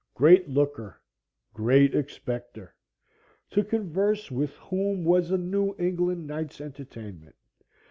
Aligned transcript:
Great 0.15 0.49
Looker! 0.49 0.99
Great 1.53 1.93
Expecter! 1.93 2.71
to 3.51 3.63
converse 3.63 4.31
with 4.31 4.53
whom 4.53 5.05
was 5.05 5.29
a 5.29 5.37
New 5.37 5.75
England 5.77 6.25
Night's 6.25 6.59
Entertainment. 6.59 7.35